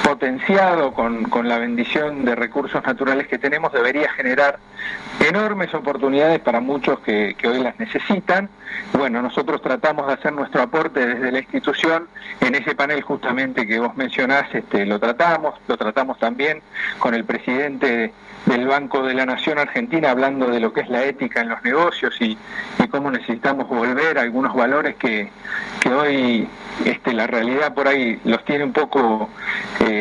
potenciado 0.06 0.94
con, 0.94 1.24
con, 1.24 1.48
la 1.48 1.58
bendición 1.58 2.24
de 2.24 2.36
recursos 2.36 2.80
naturales 2.84 3.26
que 3.26 3.38
tenemos, 3.38 3.72
debería 3.72 4.08
generar 4.12 4.60
enormes 5.18 5.74
oportunidades 5.74 6.38
para 6.38 6.60
muchos 6.60 7.00
que, 7.00 7.34
que, 7.36 7.48
hoy 7.48 7.58
las 7.58 7.76
necesitan. 7.80 8.48
Bueno, 8.92 9.20
nosotros 9.20 9.60
tratamos 9.60 10.06
de 10.06 10.12
hacer 10.12 10.32
nuestro 10.32 10.62
aporte 10.62 11.04
desde 11.04 11.32
la 11.32 11.40
institución. 11.40 12.06
En 12.40 12.54
ese 12.54 12.76
panel 12.76 13.02
justamente 13.02 13.66
que 13.66 13.80
vos 13.80 13.96
mencionás, 13.96 14.54
este, 14.54 14.86
lo 14.86 15.00
tratamos, 15.00 15.56
lo 15.66 15.76
tratamos 15.76 16.20
también 16.20 16.62
con 17.00 17.12
el 17.14 17.24
presidente 17.24 18.12
del 18.46 18.68
Banco 18.68 19.02
de 19.02 19.14
la 19.14 19.26
Nación 19.26 19.58
Argentina 19.58 20.10
hablando 20.10 20.46
de 20.46 20.60
lo 20.60 20.72
que 20.72 20.82
es 20.82 20.88
la 20.88 21.04
ética 21.04 21.40
en 21.40 21.48
los 21.48 21.62
negocios 21.64 22.14
y, 22.20 22.38
cómo 22.88 23.10
necesitamos 23.10 23.68
volver 23.68 24.16
a 24.16 24.22
algunos 24.22 24.54
valores 24.54 24.94
que, 24.94 25.28
que 25.80 25.88
hoy 25.90 26.48
este, 26.84 27.12
la 27.12 27.26
realidad 27.26 27.74
por 27.74 27.88
ahí 27.88 28.20
los 28.24 28.44
tiene 28.44 28.64
un 28.64 28.72
poco 28.72 29.28
eh, 29.80 29.95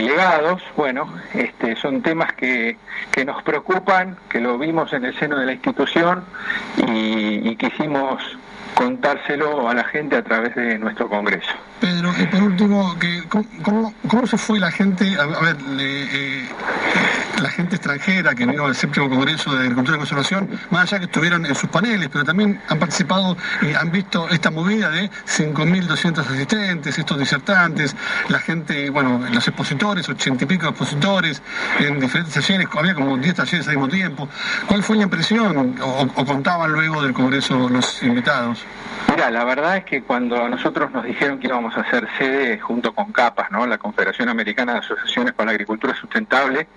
relegados. 0.00 0.62
Bueno, 0.76 1.12
este, 1.34 1.76
son 1.76 2.02
temas 2.02 2.32
que, 2.32 2.76
que 3.10 3.24
nos 3.24 3.42
preocupan, 3.42 4.16
que 4.28 4.40
lo 4.40 4.58
vimos 4.58 4.92
en 4.92 5.04
el 5.04 5.18
seno 5.18 5.38
de 5.38 5.46
la 5.46 5.52
institución 5.52 6.24
y, 6.76 7.56
quisimos 7.56 8.22
contárselo 8.74 9.68
a 9.68 9.74
la 9.74 9.84
gente 9.84 10.16
a 10.16 10.22
través 10.22 10.54
de 10.54 10.78
nuestro 10.78 11.08
Congreso. 11.08 11.50
Pedro, 11.80 12.10
y 12.18 12.24
por 12.26 12.42
último, 12.42 12.96
¿cómo, 13.62 13.92
cómo, 14.08 14.26
se 14.26 14.38
fue 14.38 14.58
la 14.58 14.70
gente? 14.70 15.04
A, 15.18 15.26
ver, 15.26 15.56
eh, 15.78 16.48
la 17.40 17.50
gente 17.50 17.76
extranjera 17.76 18.34
que 18.34 18.46
vino 18.46 18.66
al 18.66 18.74
séptimo 18.74 19.08
Congreso 19.08 19.52
de 19.54 19.60
Agricultura 19.60 19.96
y 19.96 20.00
Conservación, 20.00 20.48
más 20.70 20.84
allá 20.84 21.00
que 21.00 21.04
estuvieron 21.06 21.46
en 21.46 21.54
sus 21.54 21.68
paneles, 21.70 22.08
pero 22.12 22.24
también 22.24 22.60
han 22.68 22.78
participado 22.78 23.36
y 23.62 23.74
han 23.74 23.90
visto 23.90 24.28
esta 24.28 24.50
movida 24.50 24.90
de 24.90 25.10
5.200 25.10 26.18
asistentes, 26.18 26.98
estos 26.98 27.18
disertantes, 27.18 27.96
la 28.28 28.38
gente, 28.38 28.90
bueno, 28.90 29.20
los 29.32 29.46
expositores, 29.46 30.08
ochenta 30.08 30.44
y 30.44 30.46
pico 30.46 30.68
expositores, 30.68 31.42
en 31.78 32.00
diferentes 32.00 32.34
talleres, 32.34 32.68
había 32.76 32.94
como 32.94 33.16
10 33.16 33.34
talleres 33.34 33.68
al 33.68 33.76
mismo 33.76 33.88
tiempo. 33.88 34.28
¿Cuál 34.66 34.82
fue 34.82 34.96
la 34.96 35.04
impresión 35.04 35.76
o 35.80 36.24
contaban 36.24 36.72
luego 36.72 37.02
del 37.02 37.12
Congreso 37.12 37.68
los 37.68 38.02
invitados? 38.02 38.64
Mira, 39.10 39.28
la 39.28 39.42
verdad 39.42 39.78
es 39.78 39.84
que 39.84 40.02
cuando 40.02 40.48
nosotros 40.48 40.92
nos 40.92 41.04
dijeron 41.04 41.40
que 41.40 41.48
íbamos 41.48 41.76
a 41.76 41.80
hacer 41.80 42.06
sede 42.16 42.60
junto 42.60 42.92
con 42.94 43.10
CAPAS, 43.10 43.50
¿no? 43.50 43.66
la 43.66 43.76
Confederación 43.76 44.28
Americana 44.28 44.74
de 44.74 44.78
Asociaciones 44.78 45.34
para 45.34 45.46
la 45.46 45.50
Agricultura 45.52 45.96
Sustentable, 45.96 46.68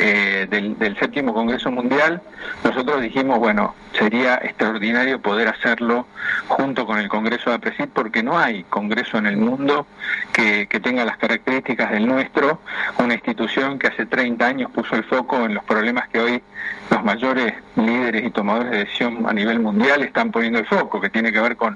eh, 0.00 0.46
del, 0.48 0.96
séptimo 0.98 1.34
Congreso 1.34 1.70
Mundial, 1.70 2.22
nosotros 2.62 3.02
dijimos, 3.02 3.38
bueno, 3.38 3.74
sería 3.98 4.36
extraordinario 4.36 5.20
poder 5.20 5.48
hacerlo 5.48 6.06
junto 6.48 6.86
con 6.86 6.98
el 6.98 7.08
Congreso 7.08 7.50
de 7.50 7.56
APRESID 7.56 7.88
porque 7.92 8.22
no 8.22 8.38
hay 8.38 8.64
Congreso 8.64 9.18
en 9.18 9.26
el 9.26 9.36
mundo 9.36 9.86
que, 10.32 10.66
que 10.68 10.80
tenga 10.80 11.04
las 11.04 11.18
características 11.18 11.90
del 11.90 12.06
nuestro, 12.06 12.60
una 12.98 13.12
institución 13.12 13.78
que 13.78 13.88
hace 13.88 14.06
30 14.06 14.46
años 14.46 14.70
puso 14.70 14.96
el 14.96 15.04
foco 15.04 15.44
en 15.44 15.52
los 15.52 15.64
problemas 15.64 16.08
que 16.08 16.18
hoy 16.18 16.42
los 16.90 17.04
mayores 17.04 17.54
líderes 17.76 18.24
y 18.24 18.30
tomadores 18.30 18.70
de 18.70 18.78
decisión 18.78 19.26
a 19.26 19.32
nivel 19.32 19.60
mundial 19.60 20.02
están 20.02 20.30
poniendo 20.30 20.58
el 20.58 20.66
foco, 20.66 21.00
que 21.00 21.10
tiene 21.10 21.32
que 21.32 21.40
ver 21.40 21.56
con, 21.56 21.73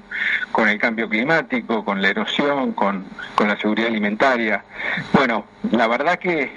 con 0.51 0.67
el 0.67 0.79
cambio 0.79 1.09
climático, 1.09 1.83
con 1.83 2.01
la 2.01 2.09
erosión, 2.09 2.73
con, 2.73 3.05
con 3.35 3.47
la 3.47 3.57
seguridad 3.57 3.89
alimentaria. 3.89 4.63
Bueno, 5.13 5.45
la 5.71 5.87
verdad 5.87 6.17
que 6.19 6.51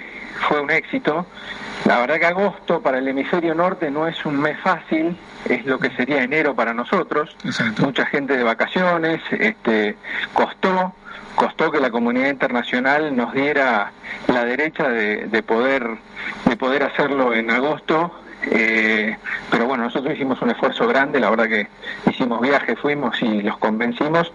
fue 0.47 0.61
un 0.61 0.71
éxito. 0.71 1.25
La 1.85 1.99
verdad 1.99 2.17
que 2.17 2.25
agosto 2.25 2.81
para 2.81 2.99
el 2.99 3.07
hemisferio 3.07 3.53
norte 3.53 3.91
no 3.91 4.07
es 4.07 4.25
un 4.25 4.39
mes 4.39 4.57
fácil, 4.61 5.17
es 5.49 5.65
lo 5.65 5.79
que 5.79 5.89
sería 5.91 6.23
enero 6.23 6.55
para 6.55 6.73
nosotros. 6.73 7.35
Mucha 7.79 8.05
gente 8.05 8.37
de 8.37 8.43
vacaciones, 8.43 9.21
este, 9.31 9.97
costó, 10.33 10.93
costó 11.35 11.71
que 11.71 11.81
la 11.81 11.91
comunidad 11.91 12.29
internacional 12.29 13.15
nos 13.15 13.33
diera 13.33 13.91
la 14.27 14.45
derecha 14.45 14.87
de, 14.87 15.27
de 15.27 15.43
poder 15.43 15.97
de 16.45 16.55
poder 16.55 16.83
hacerlo 16.83 17.33
en 17.33 17.51
agosto 17.51 18.22
eh, 18.51 19.17
pero 19.49 19.65
bueno, 19.65 19.83
nosotros 19.83 20.13
hicimos 20.13 20.41
un 20.41 20.51
esfuerzo 20.51 20.87
grande, 20.87 21.19
la 21.19 21.29
verdad 21.29 21.47
que 21.47 21.67
hicimos 22.09 22.41
viajes, 22.41 22.79
fuimos 22.79 23.21
y 23.21 23.41
los 23.41 23.57
convencimos. 23.57 24.31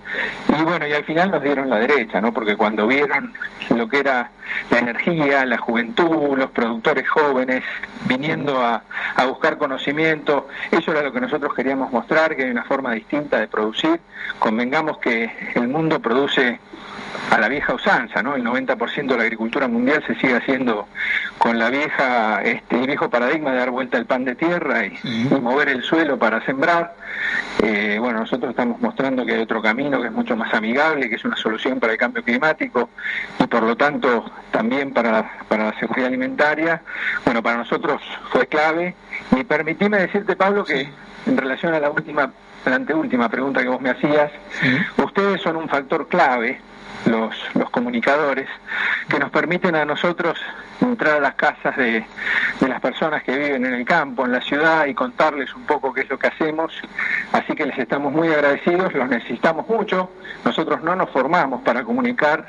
Y 0.48 0.62
bueno, 0.62 0.86
y 0.86 0.92
al 0.92 1.04
final 1.04 1.30
nos 1.30 1.42
dieron 1.42 1.68
la 1.68 1.78
derecha, 1.78 2.20
¿no? 2.20 2.32
Porque 2.32 2.56
cuando 2.56 2.86
vieron 2.86 3.32
lo 3.70 3.88
que 3.88 4.00
era 4.00 4.30
la 4.70 4.78
energía, 4.78 5.44
la 5.44 5.58
juventud, 5.58 6.36
los 6.36 6.50
productores 6.50 7.08
jóvenes 7.08 7.62
viniendo 8.06 8.60
a, 8.60 8.82
a 9.16 9.26
buscar 9.26 9.58
conocimiento, 9.58 10.48
eso 10.70 10.92
era 10.92 11.02
lo 11.02 11.12
que 11.12 11.20
nosotros 11.20 11.54
queríamos 11.54 11.92
mostrar, 11.92 12.36
que 12.36 12.44
hay 12.44 12.50
una 12.50 12.64
forma 12.64 12.92
distinta 12.92 13.38
de 13.38 13.48
producir. 13.48 14.00
Convengamos 14.38 14.98
que 14.98 15.30
el 15.54 15.68
mundo 15.68 16.00
produce 16.00 16.60
a 17.30 17.38
la 17.38 17.48
vieja 17.48 17.74
usanza, 17.74 18.22
¿no? 18.22 18.34
El 18.34 18.44
90% 18.44 19.06
de 19.06 19.16
la 19.16 19.22
agricultura 19.22 19.68
mundial 19.68 20.02
se 20.06 20.14
sigue 20.16 20.36
haciendo 20.36 20.88
con 21.36 21.58
la 21.58 21.70
vieja, 21.70 22.42
este, 22.42 22.80
el 22.80 22.86
viejo 22.86 23.10
paradigma 23.10 23.52
de 23.52 23.58
dar 23.58 23.70
vuelta 23.70 23.97
al 23.98 24.06
pan 24.06 24.24
de 24.24 24.34
tierra 24.34 24.86
y, 24.86 24.98
mover 25.40 25.68
el 25.68 25.82
suelo 25.82 26.18
para 26.18 26.44
sembrar. 26.44 26.94
Eh, 27.62 27.98
bueno, 28.00 28.20
nosotros 28.20 28.50
estamos 28.50 28.80
mostrando 28.80 29.26
que 29.26 29.34
hay 29.34 29.42
otro 29.42 29.60
camino 29.60 30.00
que 30.00 30.06
es 30.06 30.12
mucho 30.12 30.36
más 30.36 30.52
amigable, 30.54 31.08
que 31.08 31.16
es 31.16 31.24
una 31.24 31.36
solución 31.36 31.78
para 31.80 31.92
el 31.92 31.98
cambio 31.98 32.22
climático 32.22 32.88
y 33.38 33.46
por 33.46 33.62
lo 33.62 33.76
tanto 33.76 34.30
también 34.50 34.92
para, 34.92 35.30
para 35.48 35.66
la 35.66 35.78
seguridad 35.78 36.08
alimentaria. 36.08 36.82
Bueno, 37.24 37.42
para 37.42 37.58
nosotros 37.58 38.00
fue 38.30 38.46
clave. 38.46 38.94
Y 39.36 39.44
permitime 39.44 39.98
decirte, 39.98 40.36
Pablo, 40.36 40.64
que 40.64 40.88
en 41.26 41.36
relación 41.36 41.74
a 41.74 41.80
la 41.80 41.90
última, 41.90 42.32
la 42.64 42.76
anteúltima 42.76 43.28
pregunta 43.28 43.62
que 43.62 43.68
vos 43.68 43.80
me 43.80 43.90
hacías, 43.90 44.30
ustedes 44.96 45.40
son 45.42 45.56
un 45.56 45.68
factor 45.68 46.08
clave 46.08 46.60
los, 47.06 47.34
los 47.54 47.70
comunicadores, 47.70 48.48
que 49.08 49.18
nos 49.18 49.30
permiten 49.30 49.76
a 49.76 49.84
nosotros 49.84 50.38
entrar 50.88 51.16
a 51.16 51.20
las 51.20 51.34
casas 51.34 51.76
de, 51.76 52.04
de, 52.60 52.68
las 52.68 52.80
personas 52.80 53.22
que 53.22 53.36
viven 53.36 53.64
en 53.64 53.74
el 53.74 53.84
campo, 53.84 54.24
en 54.24 54.32
la 54.32 54.40
ciudad 54.40 54.86
y 54.86 54.94
contarles 54.94 55.54
un 55.54 55.64
poco 55.64 55.92
qué 55.92 56.02
es 56.02 56.10
lo 56.10 56.18
que 56.18 56.28
hacemos. 56.28 56.72
Así 57.32 57.54
que 57.54 57.66
les 57.66 57.78
estamos 57.78 58.12
muy 58.12 58.28
agradecidos, 58.28 58.92
los 58.94 59.08
necesitamos 59.08 59.68
mucho. 59.68 60.10
Nosotros 60.44 60.82
no 60.82 60.96
nos 60.96 61.10
formamos 61.10 61.62
para 61.62 61.84
comunicar 61.84 62.46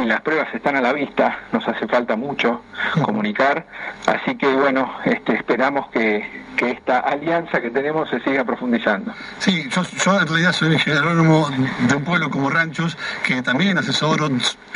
y 0.00 0.04
las 0.04 0.20
pruebas 0.22 0.52
están 0.54 0.76
a 0.76 0.80
la 0.80 0.92
vista, 0.92 1.38
nos 1.52 1.66
hace 1.68 1.86
falta 1.86 2.16
mucho 2.16 2.62
comunicar. 3.02 3.66
Así 4.06 4.36
que 4.36 4.48
bueno, 4.48 4.92
este, 5.04 5.34
esperamos 5.34 5.88
que, 5.90 6.26
que 6.56 6.70
esta 6.70 7.00
alianza 7.00 7.60
que 7.60 7.70
tenemos 7.70 8.08
se 8.10 8.20
siga 8.20 8.44
profundizando. 8.44 9.12
Sí, 9.38 9.68
yo, 9.70 9.82
yo 9.82 10.20
en 10.20 10.26
realidad 10.26 10.52
soy 10.52 10.76
agrónomo 10.76 11.48
de 11.88 11.94
un 11.94 12.04
pueblo 12.04 12.30
como 12.30 12.50
Ranchos, 12.50 12.96
que 13.24 13.42
también 13.42 13.78
asesoro, 13.78 14.28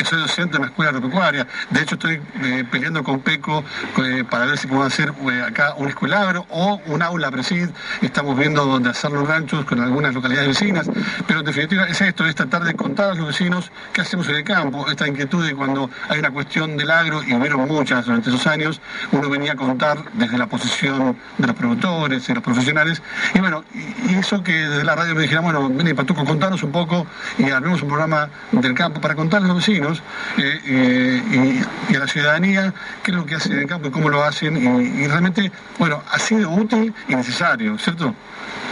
soy 0.04 0.20
docente 0.20 0.56
en 0.56 0.62
la 0.62 0.68
escuela 0.68 0.90
agropecuaria. 0.90 1.46
De 1.70 1.82
hecho, 1.82 1.94
estoy 1.94 2.20
eh, 2.42 2.64
peleando 2.70 3.02
con 3.02 3.20
PECO 3.20 3.64
eh, 3.98 4.24
para 4.28 4.46
ver 4.46 4.58
si 4.58 4.66
podemos 4.66 4.92
hacer 4.92 5.12
eh, 5.30 5.42
acá 5.42 5.74
un 5.76 5.88
escuelabro 5.88 6.46
o 6.50 6.80
un 6.86 7.02
aula 7.02 7.30
presid. 7.30 7.68
Estamos 8.02 8.36
viendo 8.38 8.64
dónde 8.64 8.90
hacer 8.90 9.10
los 9.10 9.26
ranchos 9.26 9.64
con 9.64 9.80
algunas 9.80 10.14
localidades 10.14 10.48
vecinas. 10.48 10.90
Pero 11.26 11.40
en 11.40 11.46
definitiva 11.46 11.84
es 11.84 12.00
esto, 12.00 12.26
es 12.26 12.34
tratar 12.34 12.64
de 12.64 12.74
contar 12.74 13.10
a 13.10 13.14
los 13.14 13.26
vecinos 13.26 13.70
qué 13.92 14.00
hacemos 14.00 14.28
en 14.28 14.36
el 14.36 14.44
campo. 14.44 14.86
Esta 14.88 15.06
inquietud 15.06 15.46
de 15.46 15.54
cuando 15.54 15.90
hay 16.08 16.18
una 16.18 16.30
cuestión 16.30 16.76
del 16.76 16.90
agro, 16.90 17.22
y 17.22 17.34
hubieron 17.34 17.66
muchas 17.66 18.06
durante 18.06 18.30
esos 18.30 18.46
años, 18.46 18.80
uno 19.12 19.28
venía 19.28 19.52
a 19.52 19.56
contar 19.56 19.98
desde 20.14 20.38
la 20.38 20.46
posición 20.46 21.16
de 21.38 21.46
los 21.46 21.56
productores 21.64 22.28
y 22.28 22.34
los 22.34 22.42
profesionales. 22.42 23.02
Y 23.34 23.40
bueno, 23.40 23.64
y 24.08 24.14
eso 24.14 24.42
que 24.42 24.52
desde 24.52 24.84
la 24.84 24.94
radio 24.94 25.14
me 25.14 25.22
dijeron, 25.22 25.44
bueno, 25.44 25.68
vení 25.70 25.94
Patuco, 25.94 26.24
contanos 26.24 26.62
un 26.62 26.72
poco 26.72 27.06
y 27.38 27.50
armemos 27.50 27.82
un 27.82 27.88
programa 27.88 28.28
del 28.52 28.74
campo 28.74 29.00
para 29.00 29.14
contarles 29.14 29.50
a 29.50 29.54
los 29.54 29.66
vecinos 29.66 30.02
eh, 30.38 30.60
eh, 30.66 31.62
y, 31.90 31.94
a 31.94 31.98
la 31.98 32.06
ciudadanía 32.06 32.74
qué 33.02 33.10
es 33.10 33.16
lo 33.16 33.24
que 33.24 33.36
hacen 33.36 33.52
en 33.52 33.58
el 33.60 33.66
campo 33.66 33.88
y 33.88 33.90
cómo 33.90 34.08
lo 34.08 34.22
hacen. 34.22 34.56
Y, 34.56 35.06
realmente, 35.06 35.50
bueno, 35.78 36.02
ha 36.10 36.18
sido 36.18 36.50
útil 36.50 36.92
y 37.08 37.14
necesario, 37.14 37.78
¿cierto? 37.78 38.14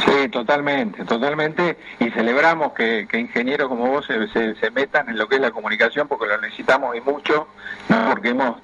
Sí, 0.04 0.28
totalmente, 0.28 1.04
totalmente. 1.04 1.78
Y 2.00 2.10
celebramos 2.10 2.72
que, 2.72 3.06
ingenieros 3.12 3.68
como 3.68 3.86
vos 3.86 4.06
se, 4.06 4.54
se, 4.54 4.70
metan 4.70 5.08
en 5.08 5.18
lo 5.18 5.28
que 5.28 5.36
es 5.36 5.40
la 5.40 5.50
comunicación 5.50 6.08
porque 6.08 6.26
lo 6.26 6.40
necesitamos 6.40 6.96
y 6.96 7.00
mucho, 7.00 7.48
porque 8.08 8.30
hemos 8.30 8.56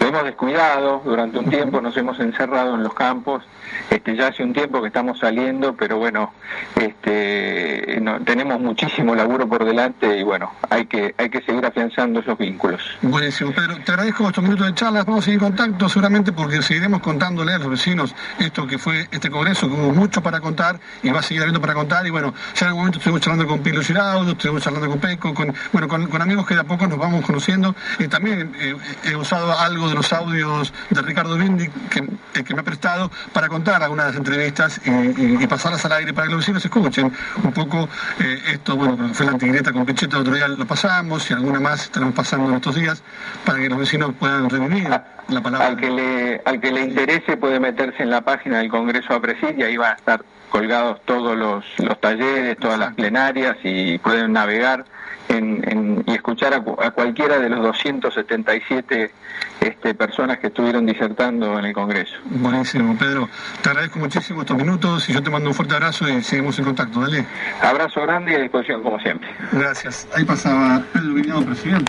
lo 0.00 0.06
hemos 0.08 0.24
descuidado 0.24 1.02
durante 1.04 1.38
un 1.38 1.48
tiempo, 1.48 1.80
nos 1.80 1.96
hemos 1.96 2.18
encerrado 2.20 2.74
en 2.74 2.82
los 2.82 2.94
campos, 2.94 3.42
este, 3.90 4.16
ya 4.16 4.28
hace 4.28 4.42
un 4.42 4.52
tiempo 4.52 4.80
que 4.80 4.88
estamos 4.88 5.18
saliendo, 5.18 5.74
pero 5.74 5.98
bueno, 5.98 6.32
este, 6.76 8.00
tenemos 8.24 8.60
muchísimo 8.60 9.14
laburo 9.14 9.48
por 9.48 9.64
delante 9.64 10.18
y 10.18 10.22
bueno, 10.22 10.52
hay 10.70 10.86
que, 10.86 11.14
hay 11.16 11.30
que 11.30 11.42
seguir 11.42 11.64
afianzando 11.64 12.20
esos 12.20 12.38
vínculos. 12.38 12.82
Buenísimo, 13.02 13.52
Pedro, 13.52 13.76
te 13.84 13.92
agradezco 13.92 14.28
estos 14.28 14.44
minutos 14.44 14.66
de 14.66 14.74
charla, 14.74 15.04
vamos 15.04 15.20
a 15.20 15.24
seguir 15.24 15.40
en 15.40 15.46
contacto 15.46 15.88
seguramente 15.88 16.32
porque 16.32 16.62
seguiremos 16.62 17.00
contándole 17.00 17.54
a 17.54 17.58
los 17.58 17.70
vecinos 17.70 18.14
esto 18.38 18.66
que 18.66 18.78
fue 18.78 19.08
este 19.10 19.30
congreso, 19.30 19.68
que 19.68 19.74
hubo 19.74 19.92
mucho 19.92 20.22
para 20.22 20.40
contar 20.40 20.78
y 21.02 21.10
va 21.10 21.20
a 21.20 21.22
seguir 21.22 21.42
habiendo 21.42 21.60
para 21.60 21.74
contar 21.74 22.06
y 22.06 22.10
bueno, 22.10 22.34
ya 22.54 22.66
en 22.66 22.68
algún 22.68 22.80
momento 22.82 22.98
estuvimos 22.98 23.22
charlando 23.22 23.46
con 23.46 23.60
Pilo 23.60 23.82
Giraudo, 23.82 24.32
estuvimos 24.32 24.62
charlando 24.62 24.88
con 24.88 24.98
Peco, 24.98 25.34
con, 25.34 25.54
bueno, 25.72 25.88
con, 25.88 26.22
amigos 26.22 26.46
que 26.46 26.54
de 26.54 26.60
a 26.60 26.64
poco 26.64 26.86
nos 26.86 26.98
vamos 26.98 27.24
conociendo 27.24 27.74
y 27.98 28.08
también 28.08 28.52
eh, 28.58 28.74
he 29.04 29.14
usado 29.14 29.56
algo 29.58 29.75
de 29.76 29.94
los 29.94 30.12
audios 30.12 30.72
de 30.90 31.02
Ricardo 31.02 31.36
Bindi 31.36 31.68
que, 31.90 32.42
que 32.42 32.54
me 32.54 32.60
ha 32.60 32.64
prestado 32.64 33.10
para 33.32 33.48
contar 33.48 33.82
algunas 33.82 34.06
de 34.06 34.12
las 34.12 34.18
entrevistas 34.18 34.80
y, 34.84 35.46
pasarlas 35.46 35.84
al 35.84 35.92
aire 35.92 36.12
para 36.12 36.26
que 36.26 36.32
los 36.32 36.40
vecinos 36.40 36.64
escuchen 36.64 37.12
un 37.42 37.52
poco 37.52 37.88
eh, 38.18 38.38
esto, 38.52 38.76
bueno, 38.76 38.96
fue 39.14 39.26
la 39.26 39.32
antigreta 39.32 39.72
con 39.72 39.86
Pecheta, 39.86 40.18
otro 40.18 40.34
día 40.34 40.48
lo 40.48 40.66
pasamos 40.66 41.30
y 41.30 41.34
alguna 41.34 41.60
más 41.60 41.84
estaremos 41.84 42.14
pasando 42.14 42.48
en 42.48 42.56
estos 42.56 42.74
días 42.74 43.02
para 43.44 43.58
que 43.58 43.68
los 43.68 43.78
vecinos 43.78 44.12
puedan 44.18 44.50
revivir 44.50 44.88
la 44.88 45.40
palabra. 45.42 45.68
Al 45.68 45.76
que 45.76 45.90
le, 45.90 46.42
al 46.44 46.60
que 46.60 46.72
le 46.72 46.80
interese 46.82 47.36
puede 47.36 47.60
meterse 47.60 48.02
en 48.02 48.10
la 48.10 48.22
página 48.22 48.58
del 48.58 48.70
Congreso 48.70 49.14
a 49.14 49.20
Presidir 49.20 49.58
y 49.58 49.62
ahí 49.62 49.76
va 49.76 49.90
a 49.90 49.94
estar 49.94 50.24
colgados 50.50 51.00
todos 51.04 51.36
los, 51.36 51.64
los 51.78 52.00
talleres, 52.00 52.56
todas 52.58 52.78
las 52.78 52.94
plenarias 52.94 53.56
y 53.62 53.98
pueden 53.98 54.32
navegar 54.32 54.84
en, 55.28 56.04
y 56.06 56.12
escuchar 56.12 56.54
a, 56.54 56.90
cualquiera 56.90 57.38
de 57.38 57.48
los 57.48 57.62
277 57.62 59.10
este, 59.60 59.94
personas 59.94 60.38
que 60.38 60.48
estuvieron 60.48 60.86
disertando 60.86 61.58
en 61.58 61.64
el 61.64 61.72
Congreso. 61.72 62.14
Buenísimo, 62.24 62.96
Pedro. 62.96 63.28
Te 63.62 63.70
agradezco 63.70 63.98
muchísimo 63.98 64.42
estos 64.42 64.56
minutos 64.56 65.08
y 65.08 65.12
yo 65.12 65.22
te 65.22 65.30
mando 65.30 65.50
un 65.50 65.54
fuerte 65.54 65.74
abrazo 65.74 66.08
y 66.08 66.22
seguimos 66.22 66.58
en 66.58 66.64
contacto. 66.66 67.00
Dale. 67.00 67.24
Abrazo 67.60 68.02
grande 68.02 68.32
y 68.32 68.34
a 68.36 68.38
disposición, 68.40 68.82
como 68.82 68.98
siempre. 69.00 69.28
Gracias. 69.52 70.08
Ahí 70.14 70.24
pasaba 70.24 70.82
Pedro 70.92 71.14
Viñado, 71.14 71.44
presidente. 71.44 71.84